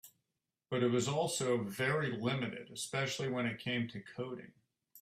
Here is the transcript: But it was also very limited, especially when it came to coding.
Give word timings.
But 0.71 0.81
it 0.81 0.87
was 0.89 1.07
also 1.07 1.59
very 1.61 2.11
limited, 2.11 2.71
especially 2.71 3.27
when 3.29 3.45
it 3.45 3.59
came 3.59 3.87
to 3.89 4.01
coding. 4.01 4.53